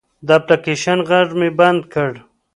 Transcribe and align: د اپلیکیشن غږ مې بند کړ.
د 0.27 0.27
اپلیکیشن 0.39 0.99
غږ 1.09 1.27
مې 1.39 1.49
بند 1.59 1.81
کړ. 1.93 2.11